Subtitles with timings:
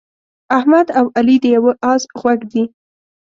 [0.57, 2.63] احمد او علي د یوه اس غوږ دي.